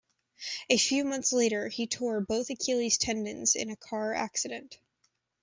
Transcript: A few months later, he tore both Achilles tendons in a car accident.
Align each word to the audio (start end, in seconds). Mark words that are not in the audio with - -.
A 0.67 0.79
few 0.79 1.05
months 1.05 1.31
later, 1.31 1.67
he 1.67 1.85
tore 1.85 2.21
both 2.21 2.49
Achilles 2.49 2.97
tendons 2.97 3.55
in 3.55 3.69
a 3.69 3.75
car 3.75 4.15
accident. 4.15 4.79